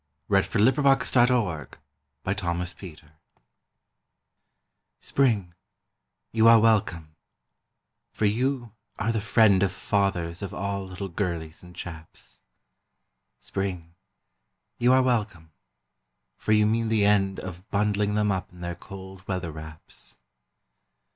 WELCOME 0.29 0.73
TO 0.73 1.75
SPRING 2.25 3.11
Spring, 4.99 5.53
you 6.31 6.47
are 6.47 6.59
welcome, 6.59 7.15
for 8.09 8.25
you 8.25 8.71
are 8.97 9.11
the 9.11 9.21
friend 9.21 9.61
of 9.61 9.71
Fathers 9.71 10.41
of 10.41 10.55
all 10.55 10.87
little 10.87 11.07
girlies 11.07 11.61
and 11.61 11.75
chaps. 11.75 12.39
Spring, 13.39 13.93
you 14.79 14.91
are 14.91 15.03
welcome, 15.03 15.51
for 16.35 16.51
you 16.51 16.65
mean 16.65 16.87
the 16.87 17.05
end 17.05 17.39
of 17.39 17.69
Bundling 17.69 18.15
them 18.15 18.31
up 18.31 18.51
in 18.51 18.61
their 18.61 18.73
cold 18.73 19.21
weather 19.27 19.51
wraps. 19.51 20.15